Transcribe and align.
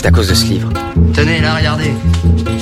C'est 0.00 0.06
à 0.06 0.12
cause 0.12 0.30
de 0.30 0.34
ce 0.34 0.46
livre. 0.46 0.72
Tenez, 1.12 1.42
là, 1.42 1.56
regardez. 1.56 1.92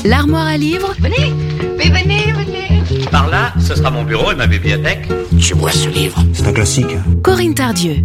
L'armoire 0.05 0.49
à 0.49 0.57
livres 0.57 0.93
Venez, 0.99 1.33
mais 1.77 1.89
venez, 1.89 2.33
venez. 2.33 3.07
Par 3.13 3.29
là, 3.29 3.55
ce 3.61 3.77
sera 3.77 3.93
mon 3.93 4.03
bureau 4.03 4.33
et 4.33 4.35
ma 4.35 4.49
bibliothèque. 4.49 5.09
Tu 5.39 5.55
vois 5.55 5.71
ce 5.71 5.89
livre 5.89 6.21
C'est 6.33 6.49
un 6.49 6.53
classique. 6.53 6.97
Corinne 7.23 7.55
Tardieu. 7.55 7.99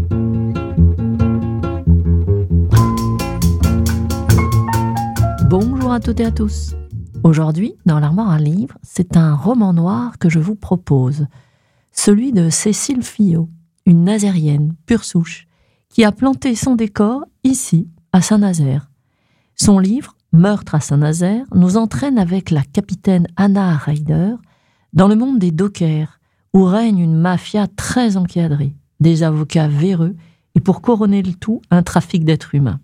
Bonjour 5.49 5.91
à 5.91 5.99
toutes 5.99 6.19
et 6.19 6.25
à 6.25 6.31
tous. 6.31 6.75
Aujourd'hui, 7.23 7.73
dans 7.87 7.99
l'armoire 7.99 8.29
à 8.29 8.37
livres, 8.37 8.77
c'est 8.83 9.17
un 9.17 9.33
roman 9.33 9.73
noir 9.73 10.19
que 10.19 10.29
je 10.29 10.37
vous 10.37 10.53
propose. 10.53 11.25
Celui 11.91 12.33
de 12.33 12.51
Cécile 12.51 13.01
Fillot, 13.01 13.49
une 13.87 14.03
nazérienne 14.03 14.75
pure 14.85 15.03
souche, 15.03 15.47
qui 15.89 16.03
a 16.03 16.11
planté 16.11 16.53
son 16.53 16.75
décor 16.75 17.23
ici, 17.43 17.87
à 18.11 18.21
Saint-Nazaire. 18.21 18.89
Son 19.63 19.79
livre, 19.79 20.17
Meurtre 20.33 20.75
à 20.75 20.81
Saint-Nazaire, 20.81 21.45
nous 21.55 21.77
entraîne 21.77 22.19
avec 22.19 22.51
la 22.51 22.63
capitaine 22.63 23.27
Anna 23.37 23.77
Ryder 23.77 24.33
dans 24.91 25.07
le 25.07 25.15
monde 25.15 25.39
des 25.39 25.51
dockers, 25.51 26.19
où 26.53 26.65
règne 26.65 26.99
une 26.99 27.15
mafia 27.15 27.67
très 27.67 28.17
encadrée, 28.17 28.75
des 28.99 29.23
avocats 29.23 29.69
véreux 29.69 30.17
et 30.55 30.59
pour 30.59 30.81
couronner 30.81 31.21
le 31.21 31.33
tout, 31.33 31.61
un 31.71 31.81
trafic 31.81 32.25
d'êtres 32.25 32.55
humains. 32.55 32.81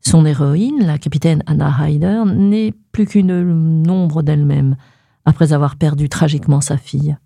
Son 0.00 0.26
héroïne, 0.26 0.84
la 0.84 0.98
capitaine 0.98 1.44
Anna 1.46 1.70
Ryder, 1.70 2.24
n'est 2.34 2.74
plus 2.90 3.06
qu'une 3.06 3.88
ombre 3.88 4.24
d'elle-même, 4.24 4.74
après 5.24 5.52
avoir 5.52 5.76
perdu 5.76 6.08
tragiquement 6.08 6.60
sa 6.60 6.78
fille. 6.78 7.16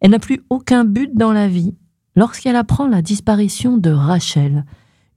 Elle 0.00 0.10
n'a 0.10 0.18
plus 0.18 0.42
aucun 0.50 0.84
but 0.84 1.14
dans 1.14 1.32
la 1.32 1.46
vie 1.46 1.76
lorsqu'elle 2.16 2.56
apprend 2.56 2.88
la 2.88 3.02
disparition 3.02 3.78
de 3.78 3.90
Rachel, 3.90 4.64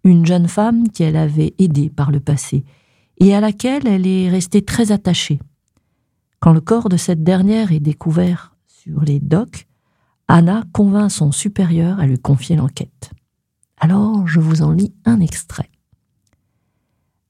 une 0.04 0.27
jeune 0.27 0.48
femme 0.48 0.90
qu'elle 0.90 1.16
avait 1.16 1.55
aidée 1.57 1.90
par 1.90 2.12
le 2.12 2.20
passé 2.20 2.66
et 3.19 3.35
à 3.35 3.41
laquelle 3.41 3.87
elle 3.87 4.07
est 4.07 4.29
restée 4.29 4.63
très 4.63 4.91
attachée. 4.91 5.39
Quand 6.39 6.53
le 6.53 6.62
corps 6.62 6.89
de 6.89 6.98
cette 6.98 7.23
dernière 7.23 7.71
est 7.71 7.79
découvert 7.79 8.55
sur 8.67 9.01
les 9.01 9.20
docks, 9.20 9.67
Anna 10.27 10.63
convainc 10.73 11.11
son 11.11 11.31
supérieur 11.31 11.99
à 11.99 12.07
lui 12.07 12.17
confier 12.20 12.55
l'enquête. 12.55 13.11
Alors 13.77 14.27
je 14.27 14.39
vous 14.39 14.61
en 14.61 14.71
lis 14.71 14.93
un 15.05 15.20
extrait. 15.20 15.70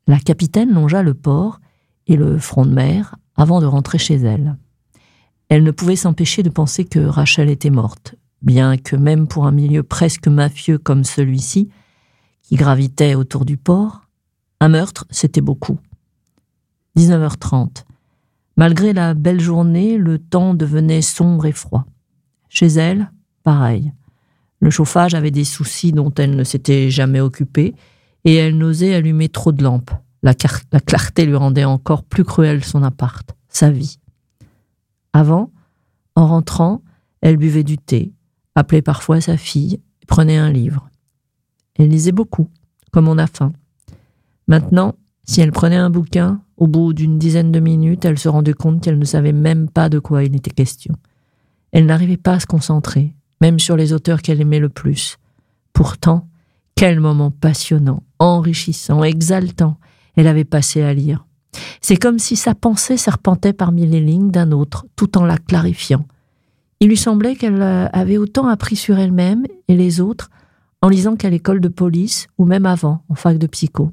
La 0.06 0.20
capitaine 0.20 0.74
longea 0.74 1.02
le 1.02 1.14
port 1.14 1.60
et 2.08 2.16
le 2.16 2.38
front 2.38 2.66
de 2.66 2.74
mer 2.74 3.16
avant 3.36 3.62
de 3.62 3.66
rentrer 3.66 3.98
chez 3.98 4.16
elle. 4.16 4.58
Elle 5.48 5.64
ne 5.64 5.72
pouvait 5.72 5.96
s'empêcher 5.96 6.44
de 6.44 6.50
penser 6.50 6.86
que 6.86 7.00
Rachel 7.00 7.50
était 7.50 7.70
morte, 7.70 8.16
bien 8.42 8.78
que 8.78 8.96
même 8.96 9.28
pour 9.28 9.48
un 9.48 9.52
milieu 9.52 9.82
presque 9.84 10.28
mafieux 10.28 10.78
comme 10.78 11.04
celui-ci, 11.04 11.70
qui 12.44 12.56
gravitait 12.56 13.16
autour 13.16 13.46
du 13.46 13.58
port, 13.58 14.09
un 14.60 14.70
meurtre, 14.70 15.06
c'était 15.10 15.42
beaucoup. 15.42 15.80
19h30. 16.98 17.84
Malgré 18.58 18.94
la 18.94 19.14
belle 19.14 19.40
journée, 19.40 19.98
le 19.98 20.20
temps 20.20 20.54
devenait 20.54 21.02
sombre 21.02 21.46
et 21.46 21.52
froid. 21.52 21.86
Chez 22.50 22.68
elle, 22.68 23.12
pareil. 23.44 23.94
Le 24.60 24.70
chauffage 24.70 25.14
avait 25.14 25.32
des 25.32 25.46
soucis 25.46 25.92
dont 25.94 26.14
elle 26.16 26.36
ne 26.36 26.44
s'était 26.44 26.90
jamais 26.90 27.22
occupée, 27.22 27.76
et 28.26 28.36
elle 28.36 28.58
n'osait 28.58 28.96
allumer 28.96 29.30
trop 29.30 29.52
de 29.54 29.64
lampes. 29.64 29.92
La, 30.24 30.34
la, 30.74 30.80
clarté 30.82 31.26
lui 31.26 31.36
rendait 31.36 31.64
encore 31.64 32.04
plus 32.04 32.26
cruel 32.26 32.66
son 32.66 32.84
appart, 32.84 33.34
sa 33.48 33.72
vie. 33.72 34.00
Avant, 35.14 35.52
en 36.16 36.28
rentrant, 36.28 36.82
elle 37.22 37.38
buvait 37.38 37.64
du 37.64 37.78
thé, 37.78 38.12
appelait 38.56 38.82
parfois 38.82 39.22
sa 39.22 39.38
fille 39.38 39.80
prenait 40.10 40.38
un 40.38 40.52
livre. 40.52 40.90
Elle 41.76 41.90
lisait 41.90 42.12
beaucoup, 42.12 42.50
comme 42.92 43.08
on 43.08 43.18
a 43.18 43.28
faim. 43.28 43.54
Maintenant, 44.50 44.96
si 45.26 45.42
elle 45.42 45.52
prenait 45.52 45.76
un 45.76 45.92
bouquin, 45.92 46.42
au 46.58 46.66
bout 46.66 46.92
d'une 46.92 47.20
dizaine 47.20 47.52
de 47.52 47.60
minutes, 47.60 48.04
elle 48.04 48.18
se 48.18 48.28
rendait 48.28 48.54
compte 48.54 48.82
qu'elle 48.82 48.98
ne 48.98 49.06
savait 49.06 49.32
même 49.32 49.70
pas 49.70 49.90
de 49.90 50.00
quoi 50.00 50.24
il 50.24 50.36
était 50.36 50.50
question. 50.50 50.96
Elle 51.72 51.86
n'arrivait 51.86 52.18
pas 52.18 52.34
à 52.34 52.40
se 52.40 52.48
concentrer, 52.48 53.14
même 53.42 53.60
sur 53.60 53.78
les 53.78 53.94
auteurs 53.94 54.24
qu'elle 54.24 54.42
aimait 54.42 54.60
le 54.60 54.70
plus. 54.70 55.18
Pourtant, 55.72 56.28
quel 56.76 57.00
moment 57.00 57.30
passionnant, 57.30 58.02
enrichissant, 58.18 59.04
exaltant 59.04 59.78
elle 60.16 60.28
avait 60.28 60.46
passé 60.46 60.82
à 60.82 60.94
lire. 60.94 61.26
C'est 61.80 61.96
comme 61.96 62.20
si 62.20 62.36
sa 62.36 62.56
pensée 62.56 62.98
serpentait 62.98 63.54
parmi 63.54 63.86
les 63.86 64.02
lignes 64.02 64.32
d'un 64.32 64.52
autre, 64.52 64.86
tout 64.96 65.18
en 65.18 65.24
la 65.24 65.38
clarifiant. 65.38 66.06
Il 66.80 66.90
lui 66.90 66.98
semblait 66.98 67.36
qu'elle 67.36 67.62
avait 67.62 68.18
autant 68.18 68.48
appris 68.48 68.76
sur 68.76 68.98
elle-même 68.98 69.46
et 69.68 69.78
les 69.78 70.02
autres 70.02 70.30
en 70.82 70.90
lisant 70.90 71.16
qu'à 71.16 71.30
l'école 71.30 71.62
de 71.62 71.68
police 71.68 72.28
ou 72.38 72.46
même 72.46 72.66
avant, 72.66 73.04
en 73.10 73.16
fac 73.16 73.38
de 73.38 73.48
psycho. 73.48 73.92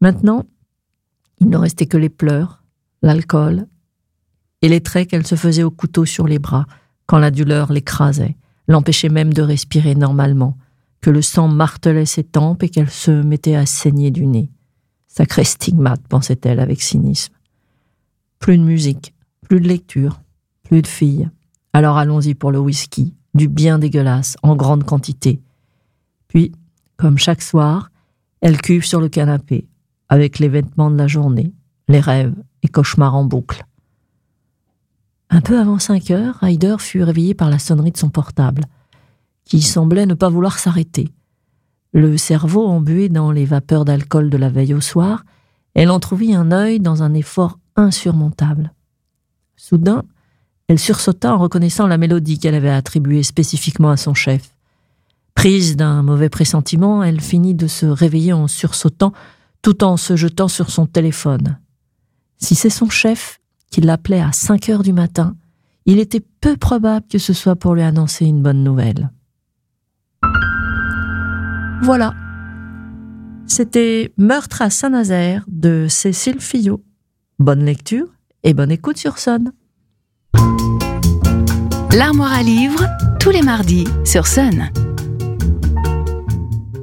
Maintenant, 0.00 0.44
il 1.40 1.48
ne 1.48 1.56
restait 1.56 1.86
que 1.86 1.96
les 1.96 2.08
pleurs, 2.08 2.62
l'alcool 3.02 3.66
et 4.62 4.68
les 4.68 4.80
traits 4.80 5.08
qu'elle 5.08 5.26
se 5.26 5.34
faisait 5.34 5.62
au 5.62 5.70
couteau 5.70 6.04
sur 6.04 6.26
les 6.26 6.38
bras 6.38 6.66
quand 7.06 7.18
la 7.18 7.30
douleur 7.30 7.72
l'écrasait, 7.72 8.36
l'empêchait 8.66 9.08
même 9.08 9.32
de 9.32 9.42
respirer 9.42 9.94
normalement, 9.94 10.56
que 11.00 11.10
le 11.10 11.22
sang 11.22 11.48
martelait 11.48 12.06
ses 12.06 12.24
tempes 12.24 12.62
et 12.62 12.68
qu'elle 12.68 12.90
se 12.90 13.10
mettait 13.10 13.54
à 13.54 13.66
saigner 13.66 14.10
du 14.10 14.26
nez. 14.26 14.50
Sacré 15.06 15.44
stigmate, 15.44 16.06
pensait-elle 16.08 16.60
avec 16.60 16.82
cynisme. 16.82 17.32
Plus 18.38 18.58
de 18.58 18.62
musique, 18.62 19.14
plus 19.42 19.60
de 19.60 19.68
lecture, 19.68 20.20
plus 20.64 20.82
de 20.82 20.86
filles. 20.86 21.30
Alors 21.72 21.96
allons-y 21.96 22.34
pour 22.34 22.52
le 22.52 22.58
whisky, 22.58 23.14
du 23.34 23.48
bien 23.48 23.78
dégueulasse, 23.78 24.36
en 24.42 24.54
grande 24.54 24.84
quantité. 24.84 25.40
Puis, 26.28 26.52
comme 26.96 27.18
chaque 27.18 27.42
soir, 27.42 27.90
elle 28.40 28.60
cuve 28.60 28.84
sur 28.84 29.00
le 29.00 29.08
canapé, 29.08 29.66
avec 30.08 30.38
les 30.38 30.48
vêtements 30.48 30.90
de 30.90 30.96
la 30.96 31.06
journée, 31.06 31.52
les 31.88 32.00
rêves 32.00 32.34
et 32.62 32.68
cauchemars 32.68 33.14
en 33.14 33.24
boucle. 33.24 33.64
Un 35.30 35.40
peu 35.40 35.58
avant 35.58 35.78
cinq 35.78 36.10
heures, 36.10 36.38
Ryder 36.40 36.76
fut 36.78 37.02
réveillée 37.02 37.34
par 37.34 37.50
la 37.50 37.58
sonnerie 37.58 37.92
de 37.92 37.98
son 37.98 38.08
portable, 38.08 38.64
qui 39.44 39.60
semblait 39.62 40.06
ne 40.06 40.14
pas 40.14 40.30
vouloir 40.30 40.58
s'arrêter. 40.58 41.12
Le 41.92 42.16
cerveau 42.16 42.66
embué 42.66 43.08
dans 43.08 43.30
les 43.30 43.44
vapeurs 43.44 43.84
d'alcool 43.84 44.30
de 44.30 44.36
la 44.36 44.48
veille 44.48 44.74
au 44.74 44.80
soir, 44.80 45.24
elle 45.74 45.90
entr'ouvrit 45.90 46.34
un 46.34 46.50
œil 46.52 46.80
dans 46.80 47.02
un 47.02 47.14
effort 47.14 47.58
insurmontable. 47.76 48.72
Soudain, 49.56 50.04
elle 50.68 50.78
sursauta 50.78 51.34
en 51.34 51.38
reconnaissant 51.38 51.86
la 51.86 51.98
mélodie 51.98 52.38
qu'elle 52.38 52.54
avait 52.54 52.68
attribuée 52.68 53.22
spécifiquement 53.22 53.90
à 53.90 53.96
son 53.96 54.12
chef. 54.14 54.54
Prise 55.34 55.76
d'un 55.76 56.02
mauvais 56.02 56.28
pressentiment, 56.28 57.02
elle 57.02 57.20
finit 57.20 57.54
de 57.54 57.66
se 57.66 57.86
réveiller 57.86 58.32
en 58.32 58.48
sursautant 58.48 59.12
tout 59.62 59.84
en 59.84 59.96
se 59.96 60.16
jetant 60.16 60.48
sur 60.48 60.70
son 60.70 60.86
téléphone. 60.86 61.58
Si 62.38 62.54
c'est 62.54 62.70
son 62.70 62.88
chef 62.88 63.40
qui 63.70 63.80
l'appelait 63.80 64.20
à 64.20 64.32
cinq 64.32 64.68
heures 64.68 64.82
du 64.82 64.92
matin, 64.92 65.36
il 65.86 65.98
était 65.98 66.24
peu 66.40 66.56
probable 66.56 67.06
que 67.08 67.18
ce 67.18 67.32
soit 67.32 67.56
pour 67.56 67.74
lui 67.74 67.82
annoncer 67.82 68.26
une 68.26 68.42
bonne 68.42 68.62
nouvelle. 68.62 69.10
Voilà. 71.82 72.14
C'était 73.46 74.12
Meurtre 74.18 74.62
à 74.62 74.70
Saint-Nazaire 74.70 75.44
de 75.48 75.86
Cécile 75.88 76.40
Fillot. 76.40 76.82
Bonne 77.38 77.64
lecture 77.64 78.06
et 78.42 78.52
bonne 78.52 78.70
écoute 78.70 78.98
sur 78.98 79.18
Sun. 79.18 79.52
L'armoire 81.96 82.32
à 82.32 82.42
livres, 82.42 82.84
tous 83.18 83.30
les 83.30 83.42
mardis 83.42 83.86
sur 84.04 84.26
Sun. 84.26 84.70